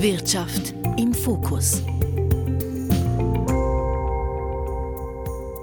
[0.00, 1.82] Wirtschaft im Fokus.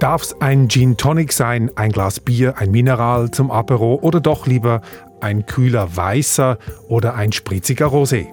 [0.02, 4.46] Darf es ein Gin Tonic sein, ein Glas Bier, ein Mineral zum Apero oder doch
[4.46, 4.82] lieber
[5.22, 6.58] ein kühler weißer
[6.90, 8.28] oder ein spritziger Rosé?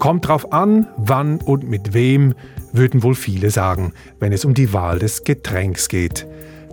[0.00, 2.34] Kommt drauf an, wann und mit wem,
[2.72, 6.26] würden wohl viele sagen, wenn es um die Wahl des Getränks geht.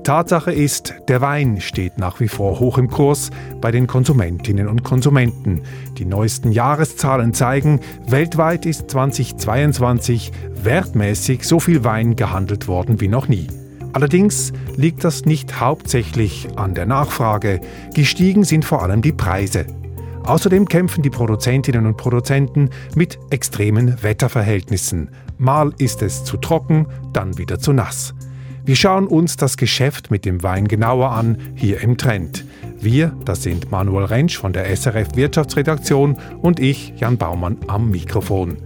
[0.03, 3.29] Tatsache ist, der Wein steht nach wie vor hoch im Kurs
[3.59, 5.61] bei den Konsumentinnen und Konsumenten.
[5.97, 10.31] Die neuesten Jahreszahlen zeigen, weltweit ist 2022
[10.63, 13.47] wertmäßig so viel Wein gehandelt worden wie noch nie.
[13.93, 17.61] Allerdings liegt das nicht hauptsächlich an der Nachfrage,
[17.93, 19.65] gestiegen sind vor allem die Preise.
[20.23, 25.09] Außerdem kämpfen die Produzentinnen und Produzenten mit extremen Wetterverhältnissen.
[25.37, 28.13] Mal ist es zu trocken, dann wieder zu nass.
[28.63, 32.45] Wir schauen uns das Geschäft mit dem Wein genauer an, hier im Trend.
[32.79, 38.57] Wir, das sind Manuel Rentsch von der SRF Wirtschaftsredaktion und ich, Jan Baumann, am Mikrofon.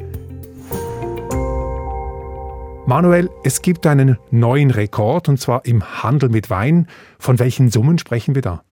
[2.86, 6.88] Manuel, es gibt einen neuen Rekord und zwar im Handel mit Wein.
[7.18, 8.64] Von welchen Summen sprechen wir da?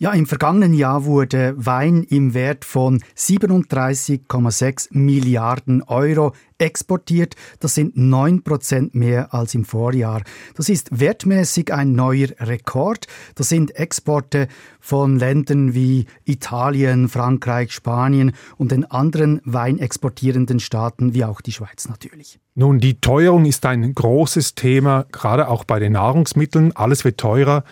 [0.00, 7.34] Ja, im vergangenen Jahr wurde Wein im Wert von 37,6 Milliarden Euro exportiert.
[7.58, 10.22] Das sind 9 Prozent mehr als im Vorjahr.
[10.54, 13.08] Das ist wertmäßig ein neuer Rekord.
[13.34, 14.46] Das sind Exporte
[14.78, 21.88] von Ländern wie Italien, Frankreich, Spanien und den anderen weinexportierenden Staaten wie auch die Schweiz
[21.88, 22.38] natürlich.
[22.54, 26.70] Nun, die Teuerung ist ein großes Thema, gerade auch bei den Nahrungsmitteln.
[26.76, 27.64] Alles wird teurer.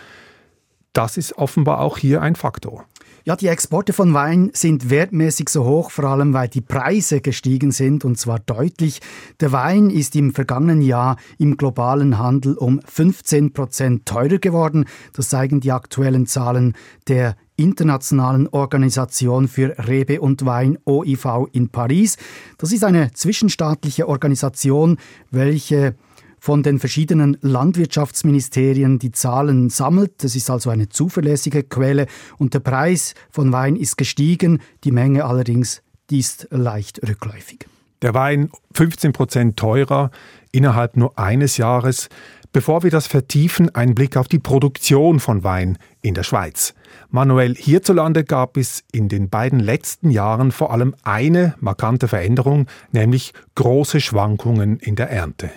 [0.96, 2.86] Das ist offenbar auch hier ein Faktor.
[3.24, 7.70] Ja, die Exporte von Wein sind wertmäßig so hoch, vor allem weil die Preise gestiegen
[7.70, 9.02] sind und zwar deutlich.
[9.40, 14.86] Der Wein ist im vergangenen Jahr im globalen Handel um 15 Prozent teurer geworden.
[15.12, 16.74] Das zeigen die aktuellen Zahlen
[17.08, 22.16] der Internationalen Organisation für Rebe und Wein OIV in Paris.
[22.56, 24.96] Das ist eine zwischenstaatliche Organisation,
[25.30, 25.94] welche
[26.38, 30.24] von den verschiedenen Landwirtschaftsministerien die Zahlen sammelt.
[30.24, 32.06] Das ist also eine zuverlässige Quelle
[32.38, 37.66] und der Preis von Wein ist gestiegen, die Menge allerdings ist leicht rückläufig.
[38.02, 40.10] Der Wein 15 Prozent teurer
[40.52, 42.08] innerhalb nur eines Jahres.
[42.52, 46.74] Bevor wir das vertiefen, ein Blick auf die Produktion von Wein in der Schweiz.
[47.10, 53.34] Manuel, hierzulande gab es in den beiden letzten Jahren vor allem eine markante Veränderung, nämlich
[53.56, 55.50] große Schwankungen in der Ernte.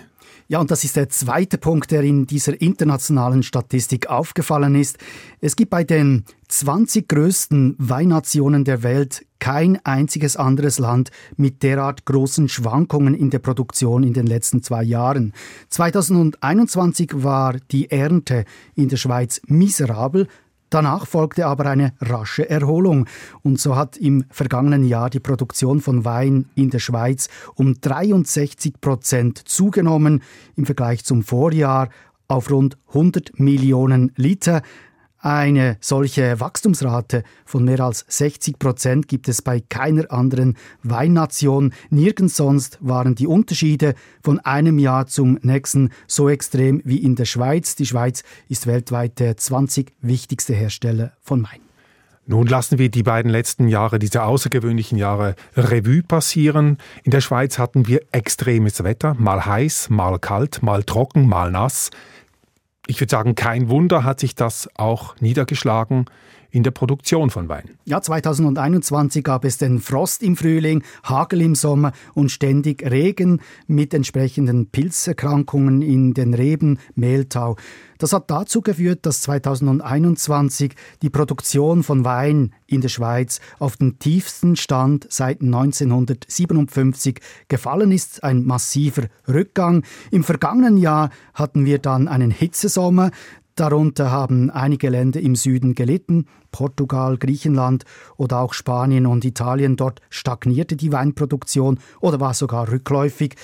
[0.50, 4.98] Ja, und das ist der zweite Punkt, der in dieser internationalen Statistik aufgefallen ist.
[5.40, 12.04] Es gibt bei den 20 größten Weinnationen der Welt kein einziges anderes Land mit derart
[12.04, 15.34] großen Schwankungen in der Produktion in den letzten zwei Jahren.
[15.68, 18.44] 2021 war die Ernte
[18.74, 20.26] in der Schweiz miserabel,
[20.70, 23.06] Danach folgte aber eine rasche Erholung
[23.42, 28.80] und so hat im vergangenen Jahr die Produktion von Wein in der Schweiz um 63
[28.80, 30.22] Prozent zugenommen
[30.54, 31.88] im Vergleich zum Vorjahr
[32.28, 34.62] auf rund 100 Millionen Liter.
[35.22, 41.74] Eine solche Wachstumsrate von mehr als 60 Prozent gibt es bei keiner anderen Weinnation.
[41.90, 47.26] Nirgends sonst waren die Unterschiede von einem Jahr zum nächsten so extrem wie in der
[47.26, 47.76] Schweiz.
[47.76, 51.60] Die Schweiz ist weltweit der 20 wichtigste Hersteller von Wein.
[52.26, 56.78] Nun lassen wir die beiden letzten Jahre, diese außergewöhnlichen Jahre, Revue passieren.
[57.02, 61.90] In der Schweiz hatten wir extremes Wetter, mal heiß, mal kalt, mal trocken, mal nass
[62.86, 66.06] ich würde sagen, kein Wunder hat sich das auch niedergeschlagen
[66.50, 67.70] in der Produktion von Wein.
[67.84, 73.94] Ja, 2021 gab es den Frost im Frühling, Hagel im Sommer und ständig Regen mit
[73.94, 77.56] entsprechenden Pilzerkrankungen in den Reben, Mehltau.
[78.00, 83.98] Das hat dazu geführt, dass 2021 die Produktion von Wein in der Schweiz auf den
[83.98, 89.84] tiefsten Stand seit 1957 gefallen ist, ein massiver Rückgang.
[90.10, 93.10] Im vergangenen Jahr hatten wir dann einen Hitzesommer,
[93.60, 97.84] Darunter haben einige Länder im Süden gelitten, Portugal, Griechenland
[98.16, 99.76] oder auch Spanien und Italien.
[99.76, 103.34] Dort stagnierte die Weinproduktion oder war sogar rückläufig.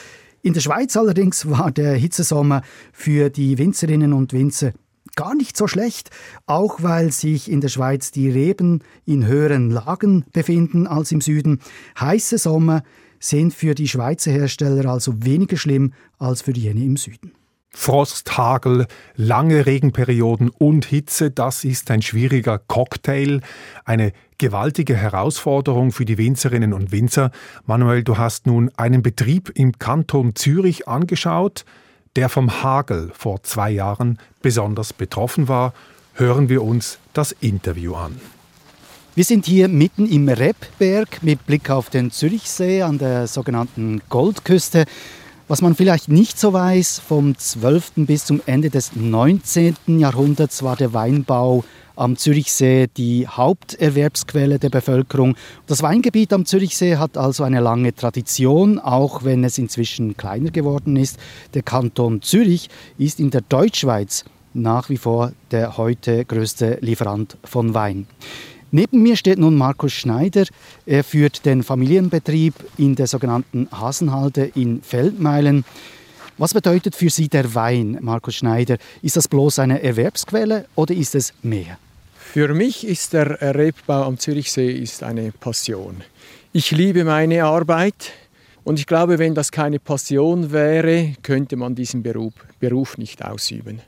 [0.40, 2.62] In der Schweiz allerdings war der Hitzesommer
[2.94, 4.72] für die Winzerinnen und Winzer
[5.16, 6.08] gar nicht so schlecht,
[6.46, 11.60] auch weil sich in der Schweiz die Reben in höheren Lagen befinden als im Süden.
[12.00, 12.84] Heiße Sommer
[13.20, 17.32] sind für die Schweizer Hersteller also weniger schlimm als für jene im Süden.
[17.70, 18.86] Frost, Hagel,
[19.16, 23.40] lange Regenperioden und Hitze, das ist ein schwieriger Cocktail,
[23.84, 27.30] eine gewaltige Herausforderung für die Winzerinnen und Winzer.
[27.66, 31.64] Manuel, du hast nun einen Betrieb im Kanton Zürich angeschaut,
[32.16, 35.74] der vom Hagel vor zwei Jahren besonders betroffen war.
[36.14, 38.18] Hören wir uns das Interview an.
[39.14, 44.84] Wir sind hier mitten im Rebberg mit Blick auf den Zürichsee an der sogenannten Goldküste.
[45.48, 47.92] Was man vielleicht nicht so weiß, vom 12.
[47.98, 49.76] bis zum Ende des 19.
[49.86, 51.62] Jahrhunderts war der Weinbau
[51.94, 55.36] am Zürichsee die Haupterwerbsquelle der Bevölkerung.
[55.68, 60.96] Das Weingebiet am Zürichsee hat also eine lange Tradition, auch wenn es inzwischen kleiner geworden
[60.96, 61.16] ist.
[61.54, 67.72] Der Kanton Zürich ist in der Deutschschweiz nach wie vor der heute größte Lieferant von
[67.72, 68.08] Wein.
[68.76, 70.44] Neben mir steht nun Markus Schneider.
[70.84, 75.64] Er führt den Familienbetrieb in der sogenannten Hasenhalde in Feldmeilen.
[76.36, 78.76] Was bedeutet für Sie der Wein, Markus Schneider?
[79.00, 81.78] Ist das bloß eine Erwerbsquelle oder ist es mehr?
[82.18, 86.02] Für mich ist der Rebbau am Zürichsee ist eine Passion.
[86.52, 88.12] Ich liebe meine Arbeit
[88.62, 93.80] und ich glaube, wenn das keine Passion wäre, könnte man diesen Beruf, Beruf nicht ausüben.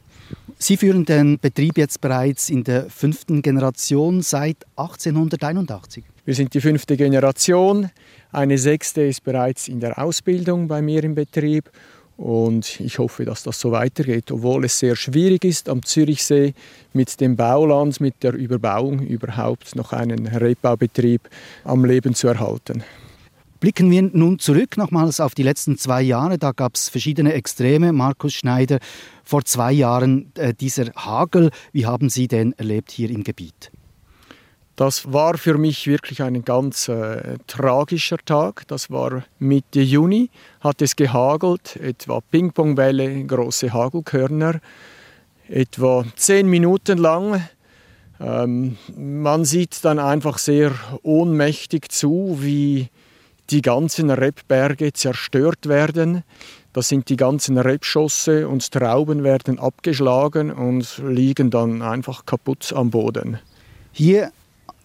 [0.59, 6.05] Sie führen den Betrieb jetzt bereits in der fünften Generation seit 1881.
[6.25, 7.91] Wir sind die fünfte Generation.
[8.33, 11.71] Eine sechste ist bereits in der Ausbildung bei mir im Betrieb.
[12.19, 16.53] Und ich hoffe, dass das so weitergeht, obwohl es sehr schwierig ist, am Zürichsee
[16.93, 21.31] mit dem Bauland, mit der Überbauung überhaupt noch einen Rebbaubetrieb
[21.63, 22.83] am Leben zu erhalten.
[23.60, 26.38] Blicken wir nun zurück nochmals auf die letzten zwei Jahre.
[26.38, 27.93] Da gab es verschiedene Extreme.
[27.93, 28.78] Markus Schneider,
[29.25, 31.50] vor zwei Jahren äh, dieser Hagel.
[31.72, 33.72] Wie haben Sie den erlebt hier im Gebiet?
[34.76, 38.62] Das war für mich wirklich ein ganz äh, tragischer Tag.
[38.69, 44.60] Das war Mitte Juni, hat es gehagelt, etwa Pingpongbälle, große Hagelkörner,
[45.49, 47.43] etwa zehn Minuten lang.
[48.20, 50.70] Ähm, man sieht dann einfach sehr
[51.02, 52.88] ohnmächtig zu, wie
[53.50, 56.23] die ganzen Rebberge zerstört werden.
[56.73, 62.91] Das sind die ganzen Rebschosse und Trauben werden abgeschlagen und liegen dann einfach kaputt am
[62.91, 63.39] Boden.
[63.93, 64.31] Hier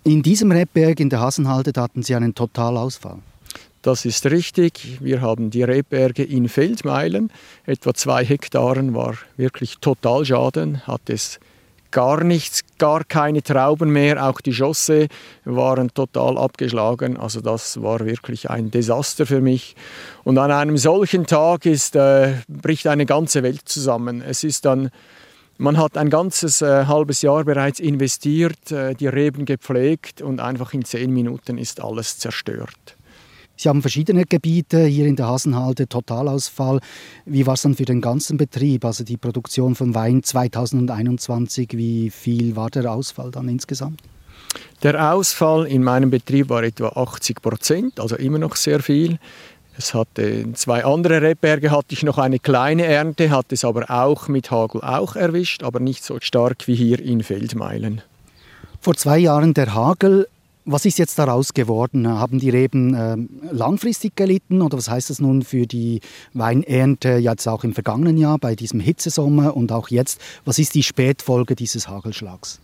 [0.03, 3.19] in diesem Rebberg in der Hasenhalde hatten Sie einen Totalausfall.
[3.83, 4.97] Das ist richtig.
[5.01, 7.31] Wir haben die Rebberge in Feldmeilen.
[7.65, 11.39] Etwa zwei Hektaren war wirklich Totalschaden, hat es
[11.93, 14.27] gar nichts, gar keine Trauben mehr.
[14.27, 15.07] Auch die Schosse
[15.45, 17.15] waren total abgeschlagen.
[17.15, 19.75] Also das war wirklich ein Desaster für mich.
[20.25, 24.21] Und an einem solchen Tag ist, äh, bricht eine ganze Welt zusammen.
[24.21, 24.89] Es ist dann
[25.59, 30.73] man hat ein ganzes äh, halbes Jahr bereits investiert, äh, die Reben gepflegt und einfach
[30.73, 32.97] in zehn Minuten ist alles zerstört.
[33.55, 36.79] Sie haben verschiedene Gebiete hier in der Hasenhalde, Totalausfall.
[37.25, 41.69] Wie war es dann für den ganzen Betrieb, also die Produktion von Wein 2021?
[41.73, 44.01] Wie viel war der Ausfall dann insgesamt?
[44.81, 49.19] Der Ausfall in meinem Betrieb war etwa 80 Prozent, also immer noch sehr viel.
[49.77, 54.27] Es hatte zwei andere Rebberge, hatte ich noch eine kleine Ernte, hat es aber auch
[54.27, 58.01] mit Hagel auch erwischt, aber nicht so stark wie hier in Feldmeilen.
[58.81, 60.27] Vor zwei Jahren der Hagel.
[60.65, 62.07] Was ist jetzt daraus geworden?
[62.07, 63.17] Haben die Reben äh,
[63.51, 65.99] langfristig gelitten oder was heißt das nun für die
[66.33, 70.21] Weinernte jetzt auch im vergangenen Jahr bei diesem Hitzesommer und auch jetzt?
[70.45, 72.61] Was ist die Spätfolge dieses Hagelschlags?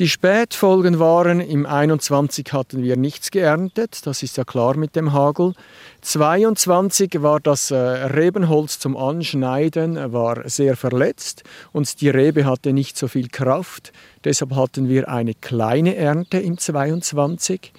[0.00, 5.12] Die Spätfolgen waren, im 21 hatten wir nichts geerntet, das ist ja klar mit dem
[5.12, 5.52] Hagel.
[6.00, 12.98] 22 war das äh, Rebenholz zum Anschneiden war sehr verletzt und die Rebe hatte nicht
[12.98, 13.92] so viel Kraft.
[14.24, 17.72] Deshalb hatten wir eine kleine Ernte im 22.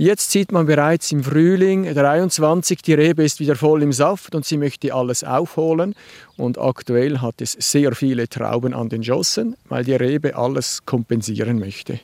[0.00, 4.46] Jetzt sieht man bereits im Frühling 23, die Rebe ist wieder voll im Saft und
[4.46, 5.94] sie möchte alles aufholen.
[6.38, 11.58] Und aktuell hat es sehr viele Trauben an den Jossen, weil die Rebe alles kompensieren
[11.58, 12.00] möchte.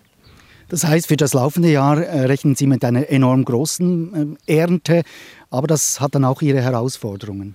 [0.68, 5.02] Das heißt, für das laufende Jahr äh, rechnen Sie mit einer enorm großen äh, Ernte,
[5.48, 7.54] aber das hat dann auch Ihre Herausforderungen.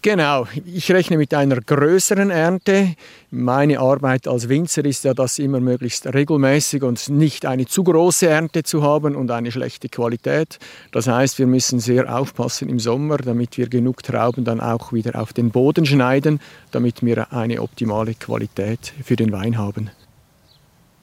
[0.00, 2.94] Genau, ich rechne mit einer größeren Ernte.
[3.32, 8.28] Meine Arbeit als Winzer ist ja, das immer möglichst regelmäßig und nicht eine zu große
[8.28, 10.60] Ernte zu haben und eine schlechte Qualität.
[10.92, 15.20] Das heißt, wir müssen sehr aufpassen im Sommer, damit wir genug Trauben dann auch wieder
[15.20, 16.38] auf den Boden schneiden,
[16.70, 19.90] damit wir eine optimale Qualität für den Wein haben.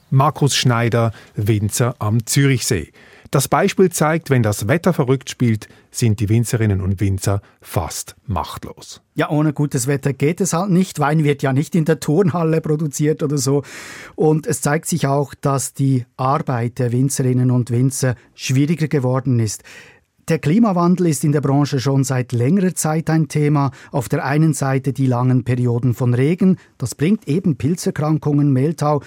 [0.09, 2.93] Markus Schneider, Winzer am Zürichsee.
[3.35, 9.01] Das Beispiel zeigt, wenn das Wetter verrückt spielt, sind die Winzerinnen und Winzer fast machtlos.
[9.13, 11.01] Ja, ohne gutes Wetter geht es halt nicht.
[11.01, 13.63] Wein wird ja nicht in der Turnhalle produziert oder so.
[14.15, 19.63] Und es zeigt sich auch, dass die Arbeit der Winzerinnen und Winzer schwieriger geworden ist.
[20.27, 23.69] Der Klimawandel ist in der Branche schon seit längerer Zeit ein Thema.
[23.91, 29.03] Auf der einen Seite die langen Perioden von Regen, das bringt eben Pilzerkrankungen, Mehltau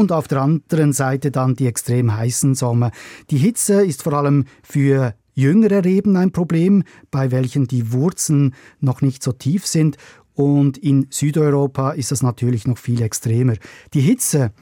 [0.00, 2.90] und auf der anderen Seite dann die extrem heißen Sommer.
[3.30, 9.02] Die Hitze ist vor allem für jüngere Reben ein Problem, bei welchen die Wurzeln noch
[9.02, 9.98] nicht so tief sind
[10.34, 13.54] und in Südeuropa ist das natürlich noch viel extremer.
[13.92, 14.52] Die Hitze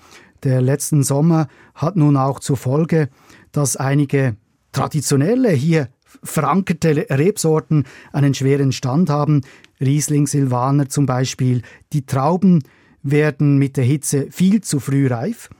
[0.42, 3.08] der letzten Sommer hat nun auch zur Folge,
[3.52, 4.36] dass einige
[4.72, 5.88] traditionelle hier
[6.24, 9.42] verankerte Rebsorten einen schweren Stand haben.
[9.80, 11.62] Riesling Silvaner zum Beispiel.
[11.92, 12.64] Die Trauben
[13.02, 15.50] werden mit der Hitze viel zu früh reif.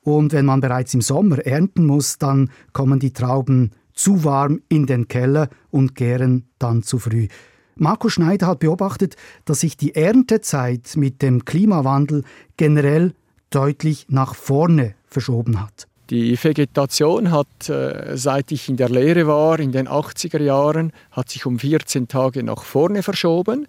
[0.00, 4.86] Und wenn man bereits im Sommer ernten muss, dann kommen die Trauben zu warm in
[4.86, 7.28] den Keller und gären dann zu früh.
[7.76, 12.24] Marco Schneider hat beobachtet, dass sich die Erntezeit mit dem Klimawandel
[12.56, 13.12] generell
[13.50, 15.87] deutlich nach vorne verschoben hat.
[16.10, 21.28] Die Vegetation hat, äh, seit ich in der Lehre war, in den 80er Jahren, hat
[21.28, 23.66] sich um 14 Tage nach vorne verschoben.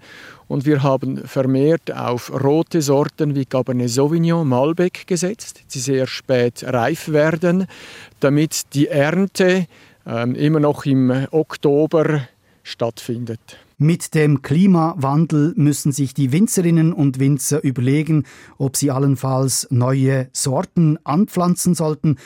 [0.48, 6.64] Und wir haben vermehrt auf rote Sorten wie Cabernet Sauvignon, Malbec gesetzt, die sehr spät
[6.64, 7.68] reif werden,
[8.22, 9.68] damit die Ernte
[10.06, 12.22] äh, immer noch im Oktober
[12.64, 13.58] stattfindet.
[13.82, 18.26] Mit dem Klimawandel müssen sich die Winzerinnen und Winzer überlegen,
[18.58, 22.18] ob sie allenfalls neue Sorten anpflanzen sollten.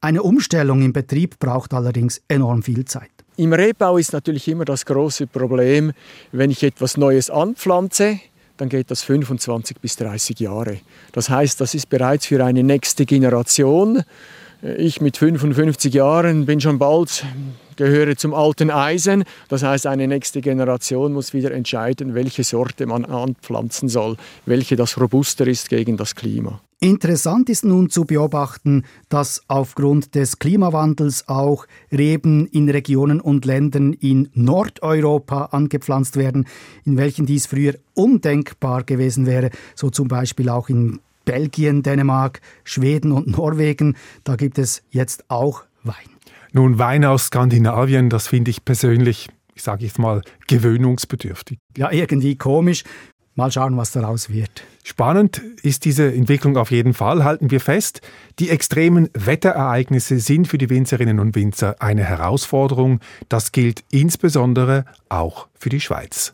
[0.00, 3.10] Eine Umstellung im Betrieb braucht allerdings enorm viel Zeit.
[3.36, 5.92] Im Rebbau ist natürlich immer das große Problem,
[6.32, 8.18] wenn ich etwas Neues anpflanze,
[8.56, 10.78] dann geht das 25 bis 30 Jahre.
[11.12, 14.04] Das heißt, das ist bereits für eine nächste Generation.
[14.78, 17.26] Ich mit 55 Jahren bin schon bald
[17.76, 19.24] gehöre zum alten Eisen.
[19.48, 24.16] Das heißt, eine nächste Generation muss wieder entscheiden, welche Sorte man anpflanzen soll,
[24.46, 26.60] welche das robuster ist gegen das Klima.
[26.80, 33.92] Interessant ist nun zu beobachten, dass aufgrund des Klimawandels auch Reben in Regionen und Ländern
[33.92, 36.46] in Nordeuropa angepflanzt werden,
[36.86, 43.12] in welchen dies früher undenkbar gewesen wäre, so zum Beispiel auch in Belgien, Dänemark, Schweden
[43.12, 43.96] und Norwegen.
[44.24, 45.94] Da gibt es jetzt auch Wein.
[46.52, 51.58] Nun, Wein aus Skandinavien, das finde ich persönlich, ich sage jetzt mal, gewöhnungsbedürftig.
[51.76, 52.84] Ja, irgendwie komisch.
[53.36, 54.62] Mal schauen, was daraus wird.
[54.84, 57.24] Spannend ist diese Entwicklung auf jeden Fall.
[57.24, 58.00] Halten wir fest,
[58.38, 63.00] die extremen Wetterereignisse sind für die Winzerinnen und Winzer eine Herausforderung.
[63.28, 66.30] Das gilt insbesondere auch für die Schweiz.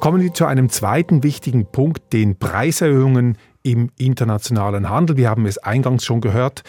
[0.00, 5.18] Kommen wir zu einem zweiten wichtigen Punkt, den Preiserhöhungen im internationalen Handel.
[5.18, 6.64] Wir haben es eingangs schon gehört.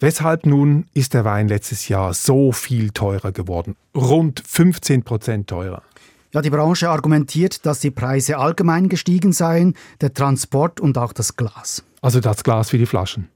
[0.00, 3.76] Weshalb nun ist der Wein letztes Jahr so viel teurer geworden?
[3.94, 5.82] Rund 15 Prozent teurer.
[6.32, 11.36] Ja, die Branche argumentiert, dass die Preise allgemein gestiegen seien, der Transport und auch das
[11.36, 11.84] Glas.
[12.00, 13.28] Also das Glas wie die Flaschen.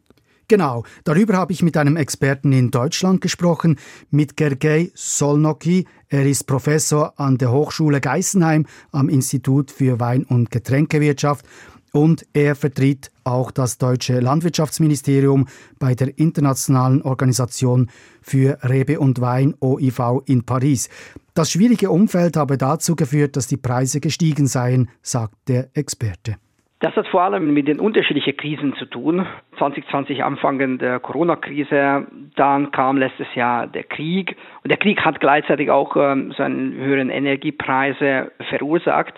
[0.54, 3.76] Genau, darüber habe ich mit einem Experten in Deutschland gesprochen,
[4.12, 5.84] mit Gergely Solnoki.
[6.08, 11.44] Er ist Professor an der Hochschule Geisenheim am Institut für Wein- und Getränkewirtschaft
[11.90, 15.48] und er vertritt auch das deutsche Landwirtschaftsministerium
[15.80, 17.90] bei der Internationalen Organisation
[18.22, 20.88] für Rebe und Wein OIV in Paris.
[21.34, 26.36] Das schwierige Umfeld habe dazu geführt, dass die Preise gestiegen seien, sagt der Experte.
[26.84, 29.26] Das hat vor allem mit den unterschiedlichen Krisen zu tun.
[29.56, 35.70] 2020 Anfang der Corona-Krise, dann kam letztes Jahr der Krieg und der Krieg hat gleichzeitig
[35.70, 39.14] auch ähm, so einen höheren Energiepreise verursacht.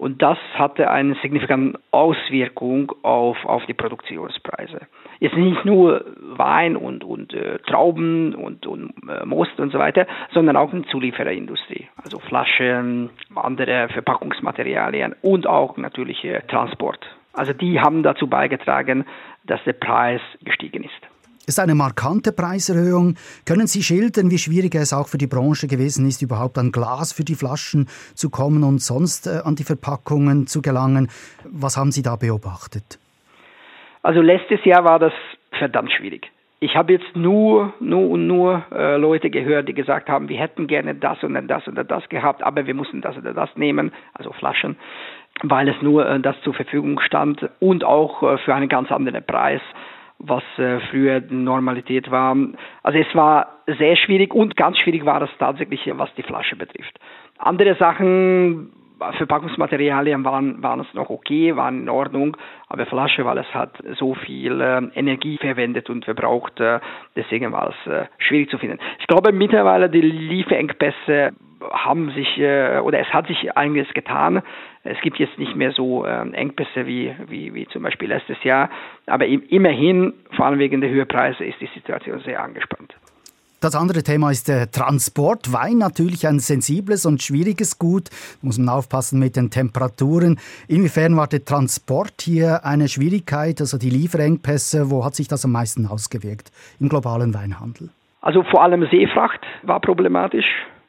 [0.00, 4.86] Und das hatte eine signifikante Auswirkung auf, auf die Produktionspreise.
[5.18, 10.06] Jetzt nicht nur Wein und, und äh, Trauben und, und äh, Most und so weiter,
[10.32, 11.86] sondern auch in Zuliefererindustrie.
[12.02, 17.06] Also Flaschen, andere Verpackungsmaterialien und auch natürlich äh, Transport.
[17.34, 19.04] Also die haben dazu beigetragen,
[19.44, 21.09] dass der Preis gestiegen ist.
[21.50, 23.16] Ist eine markante Preiserhöhung.
[23.44, 27.12] Können Sie schildern, wie schwierig es auch für die Branche gewesen ist, überhaupt an Glas
[27.12, 31.08] für die Flaschen zu kommen und sonst äh, an die Verpackungen zu gelangen?
[31.50, 33.00] Was haben Sie da beobachtet?
[34.04, 35.12] Also letztes Jahr war das
[35.58, 36.30] verdammt schwierig.
[36.60, 40.68] Ich habe jetzt nur, nur und nur äh, Leute gehört, die gesagt haben, wir hätten
[40.68, 44.32] gerne das und das oder das gehabt, aber wir mussten das oder das nehmen, also
[44.34, 44.76] Flaschen,
[45.42, 49.24] weil es nur äh, das zur Verfügung stand und auch äh, für einen ganz anderen
[49.24, 49.62] Preis
[50.20, 52.36] was äh, früher Normalität war.
[52.82, 56.98] Also es war sehr schwierig und ganz schwierig war es tatsächlich, was die Flasche betrifft.
[57.38, 58.70] Andere Sachen,
[59.16, 62.36] Verpackungsmaterialien waren, waren es noch okay, waren in Ordnung,
[62.68, 66.80] aber Flasche, weil es hat so viel äh, Energie verwendet und verbraucht, äh,
[67.16, 68.78] deswegen war es schwierig zu finden.
[68.98, 71.32] Ich glaube mittlerweile die Lieferengpässe
[71.72, 74.40] haben sich oder es hat sich einiges getan.
[74.82, 78.70] Es gibt jetzt nicht mehr so Engpässe wie, wie, wie zum Beispiel letztes Jahr,
[79.10, 82.94] aber immerhin, vor allem wegen der Höhepreise, ist die Situation sehr angespannt.
[83.60, 85.52] Das andere Thema ist der Transport.
[85.52, 88.08] Wein natürlich ein sensibles und schwieriges Gut.
[88.08, 90.38] Da muss man aufpassen mit den Temperaturen.
[90.66, 94.90] Inwiefern war der Transport hier eine Schwierigkeit, also die Lieferengpässe?
[94.90, 96.50] Wo hat sich das am meisten ausgewirkt
[96.80, 97.90] im globalen Weinhandel?
[98.22, 100.46] Also vor allem Seefracht war problematisch.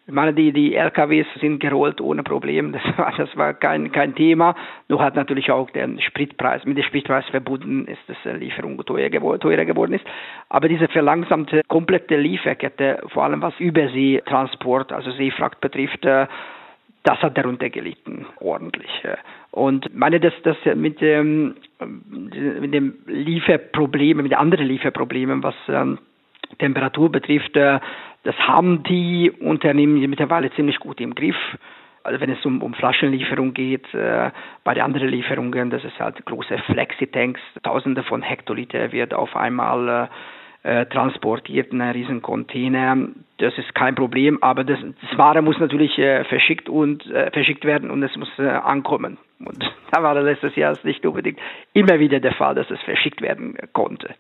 [0.08, 2.72] Ich meine, die, die LKWs sind gerollt ohne Problem.
[2.72, 4.56] Das war, das war kein, kein Thema.
[4.90, 9.10] Nur hat natürlich auch der Spritpreis, mit dem Spritpreis verbunden ist, dass die Lieferung teuer,
[9.40, 10.06] teurer geworden ist.
[10.50, 16.28] Aber diese verlangsamte komplette Lieferkette, vor allem was Überseetransport, also Seefracht betrifft, äh,
[17.04, 18.92] das hat darunter gelitten, ordentlich.
[19.50, 25.98] Und meine, dass das mit dem, mit dem Lieferproblemen, mit anderen Lieferproblemen, was ähm,
[26.60, 27.80] Temperatur betrifft, äh,
[28.24, 31.36] das haben die Unternehmen mittlerweile ziemlich gut im Griff.
[32.04, 34.32] Also wenn es um, um Flaschenlieferung geht, äh,
[34.64, 40.08] bei den anderen Lieferungen, das ist halt große Flexi-Tanks, Tausende von Hektoliter wird auf einmal
[40.08, 40.08] äh,
[40.64, 42.96] äh, transportiert in einen riesen Container.
[43.38, 47.66] Das ist kein Problem, aber das, das Ware muss natürlich äh, verschickt und äh, verschickt
[47.66, 49.18] werden und es muss äh, ankommen.
[49.40, 51.40] Und da war letztes Jahr nicht unbedingt
[51.74, 54.14] immer wieder der Fall, dass es verschickt werden konnte.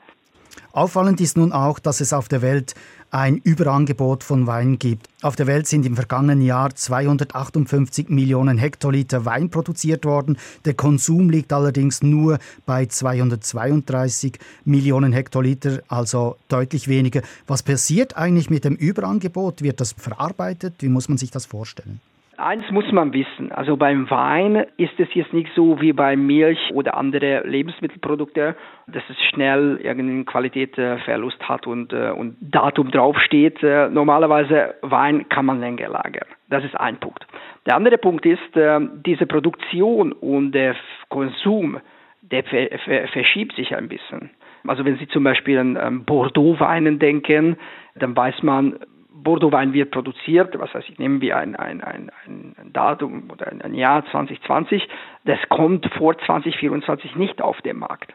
[0.73, 2.75] Auffallend ist nun auch, dass es auf der Welt
[3.11, 5.09] ein Überangebot von Wein gibt.
[5.21, 10.37] Auf der Welt sind im vergangenen Jahr 258 Millionen Hektoliter Wein produziert worden.
[10.63, 17.21] Der Konsum liegt allerdings nur bei 232 Millionen Hektoliter, also deutlich weniger.
[17.47, 19.61] Was passiert eigentlich mit dem Überangebot?
[19.61, 20.75] Wird das verarbeitet?
[20.79, 21.99] Wie muss man sich das vorstellen?
[22.41, 26.71] Eins muss man wissen, also beim Wein ist es jetzt nicht so wie bei Milch
[26.73, 28.55] oder andere Lebensmittelprodukte,
[28.87, 33.61] dass es schnell irgendeinen Qualitätsverlust hat und, äh, und Datum draufsteht.
[33.61, 36.27] Äh, normalerweise Wein kann man länger lagern.
[36.49, 37.27] Das ist ein Punkt.
[37.67, 40.75] Der andere Punkt ist, äh, diese Produktion und der
[41.09, 41.79] Konsum,
[42.23, 44.31] der verschiebt sich ein bisschen.
[44.65, 47.57] Also wenn Sie zum Beispiel an Bordeaux-Weinen denken,
[47.95, 48.79] dann weiß man,
[49.13, 53.73] Bordeaux-Wein wird produziert, was heißt, ich nehmen wir ein, ein, ein, ein Datum oder ein,
[53.73, 54.87] Jahr 2020,
[55.25, 58.13] das kommt vor 2024 nicht auf den Markt.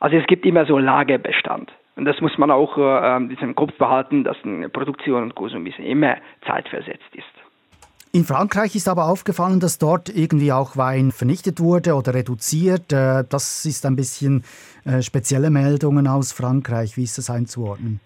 [0.00, 1.72] Also es gibt immer so Lagerbestand.
[1.96, 6.16] Und das muss man auch äh, im Kopf behalten, dass eine Produktion und Konsum immer
[6.46, 7.26] zeitversetzt ist.
[8.12, 12.92] In Frankreich ist aber aufgefallen, dass dort irgendwie auch Wein vernichtet wurde oder reduziert.
[12.92, 14.44] Äh, das ist ein bisschen
[14.84, 16.96] äh, spezielle Meldungen aus Frankreich.
[16.96, 18.00] Wie ist das einzuordnen?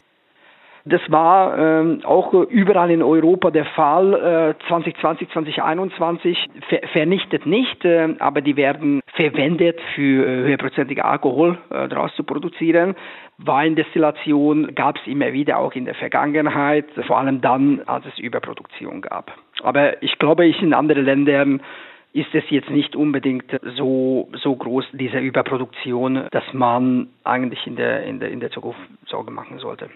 [0.84, 4.56] Das war ähm, auch überall in Europa der Fall.
[4.58, 11.58] Äh, 2020, 2021 ver vernichtet nicht, äh, aber die werden verwendet für äh, höherprozentige Alkohol
[11.70, 12.96] äh, daraus zu produzieren.
[13.38, 19.02] Weindestillation gab es immer wieder auch in der Vergangenheit, vor allem dann, als es Überproduktion
[19.02, 19.32] gab.
[19.62, 21.62] Aber ich glaube, ich in anderen Ländern
[22.12, 28.02] ist es jetzt nicht unbedingt so, so groß, diese Überproduktion, dass man eigentlich in der,
[28.04, 29.88] in der, in der Zukunft Sorge machen sollte.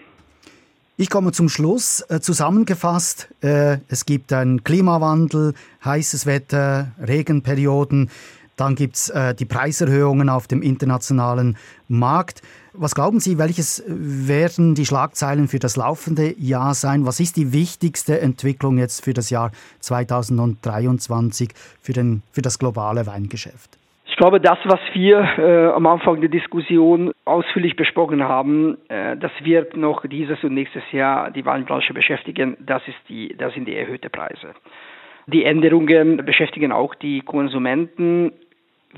[0.99, 2.03] Ich komme zum Schluss.
[2.09, 5.53] Äh, zusammengefasst, äh, es gibt einen Klimawandel,
[5.85, 8.09] heißes Wetter, Regenperioden,
[8.55, 11.55] dann gibt es äh, die Preiserhöhungen auf dem internationalen
[11.87, 12.41] Markt.
[12.73, 17.05] Was glauben Sie, welches werden die Schlagzeilen für das laufende Jahr sein?
[17.05, 23.05] Was ist die wichtigste Entwicklung jetzt für das Jahr 2023 für, den, für das globale
[23.05, 23.77] Weingeschäft?
[24.17, 29.31] Ich glaube, das, was wir äh, am Anfang der Diskussion ausführlich besprochen haben, äh, das
[29.43, 32.57] wird noch dieses und nächstes Jahr die Weinbranche beschäftigen.
[32.59, 34.55] Das, ist die, das sind die erhöhten Preise.
[35.27, 38.31] Die Änderungen beschäftigen auch die Konsumenten.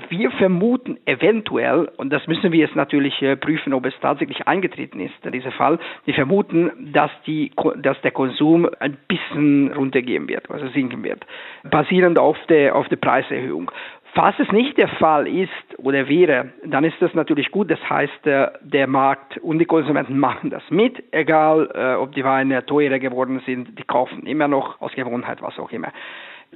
[0.08, 5.00] Wir vermuten eventuell, und das müssen wir jetzt natürlich äh, prüfen, ob es tatsächlich eingetreten
[5.00, 7.50] ist, dieser Fall, wir vermuten, dass, die,
[7.82, 11.26] dass der Konsum ein bisschen runtergehen wird, also sinken wird,
[11.70, 13.70] basierend auf der, auf der Preiserhöhung.
[14.12, 17.70] Falls es nicht der Fall ist oder wäre, dann ist das natürlich gut.
[17.70, 22.24] Das heißt, äh, der Markt und die Konsumenten machen das mit, egal äh, ob die
[22.24, 25.92] Weine teurer geworden sind, die kaufen immer noch aus Gewohnheit, was auch immer.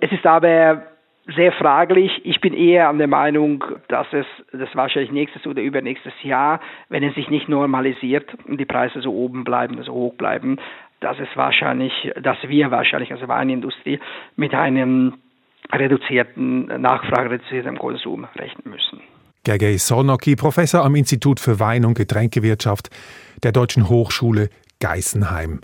[0.00, 0.82] Es ist aber
[1.36, 2.20] sehr fraglich.
[2.24, 7.04] Ich bin eher an der Meinung, dass es das wahrscheinlich nächstes oder übernächstes Jahr, wenn
[7.04, 10.58] es sich nicht normalisiert und die Preise so oben bleiben, so hoch bleiben,
[11.00, 14.00] dass es wahrscheinlich, dass wir wahrscheinlich als Weinindustrie
[14.36, 15.14] mit einem
[15.72, 19.00] reduzierten Nachfrage, reduziertem Konsum rechnen müssen.
[19.44, 22.90] Gergely Solnocki, Professor am Institut für Wein- und Getränkewirtschaft
[23.42, 24.48] der Deutschen Hochschule
[24.80, 25.60] Geisenheim.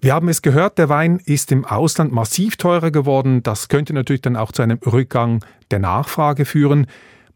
[0.00, 3.42] Wir haben es gehört, der Wein ist im Ausland massiv teurer geworden.
[3.42, 6.86] Das könnte natürlich dann auch zu einem Rückgang der Nachfrage führen.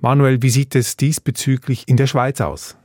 [0.01, 2.77] Manuel, wie sieht es diesbezüglich in der Schweiz aus?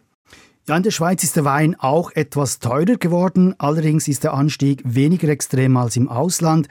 [0.67, 4.84] Ja, in der Schweiz ist der Wein auch etwas teurer geworden, allerdings ist der Anstieg
[4.86, 6.67] weniger extrem als im Ausland.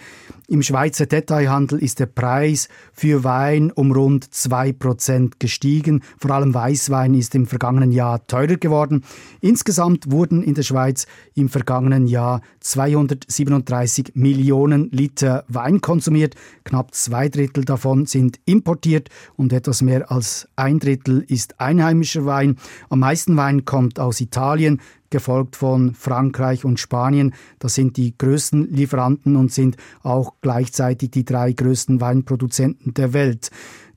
[0.50, 6.02] Im Schweizer Detailhandel ist der Preis für Wein um rund 2% gestiegen.
[6.18, 9.04] Vor allem Weißwein ist im vergangenen Jahr teurer geworden.
[9.40, 16.34] Insgesamt wurden in der Schweiz im vergangenen Jahr 237 Millionen Liter Wein konsumiert.
[16.64, 22.56] Knapp zwei Drittel davon sind importiert und etwas mehr als ein Drittel ist einheimischer Wein.
[22.88, 27.32] Am meisten Wein kommt aus Italien, gefolgt von Frankreich und Spanien.
[27.60, 33.48] Das sind die größten Lieferanten und sind auch gleichzeitig die drei größten Weinproduzenten der Welt.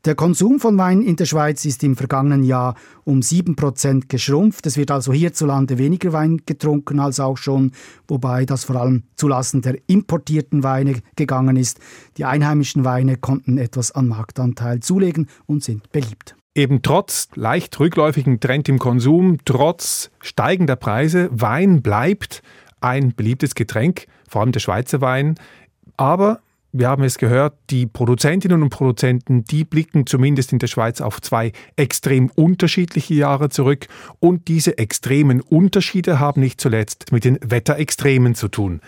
[0.06, 4.66] Der Konsum von Wein in der Schweiz ist im vergangenen Jahr um 7% geschrumpft.
[4.66, 7.74] Es wird also hierzulande weniger Wein getrunken als auch schon,
[8.08, 11.82] wobei das vor allem zulasten der importierten Weine gegangen ist.
[12.16, 16.38] Die einheimischen Weine konnten etwas an Marktanteil zulegen und sind beliebt.
[16.56, 22.44] Eben trotz leicht rückläufigen Trend im Konsum, trotz steigender Preise, Wein bleibt
[22.80, 25.36] ein beliebtes Getränk, vor allem der Schweizer Wein.
[25.98, 31.02] Aber wir haben es gehört, die Produzentinnen und Produzenten, die blicken zumindest in der Schweiz
[31.02, 33.88] auf zwei extrem unterschiedliche Jahre zurück
[34.20, 38.82] und diese extremen Unterschiede haben nicht zuletzt mit den Wetterextremen zu tun.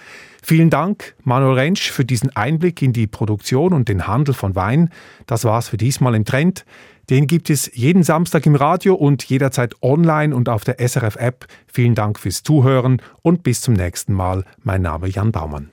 [0.44, 4.90] Vielen Dank, Manuel Rentsch, für diesen Einblick in die Produktion und den Handel von Wein.
[5.28, 6.66] Das war's für diesmal im Trend.
[7.10, 11.46] Den gibt es jeden Samstag im Radio und jederzeit online und auf der SRF-App.
[11.68, 14.44] Vielen Dank fürs Zuhören und bis zum nächsten Mal.
[14.64, 15.72] Mein Name Jan Baumann.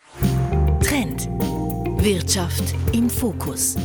[0.83, 1.29] Trend.
[2.03, 3.77] Wirtschaft im Fokus.